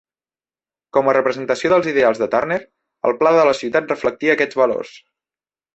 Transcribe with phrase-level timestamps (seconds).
[0.97, 2.59] Com a representació dels ideals de Turner,
[3.11, 4.99] el pla de la ciutat reflectia aquests valors.